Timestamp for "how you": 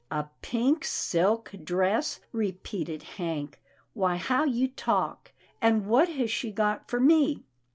4.15-4.67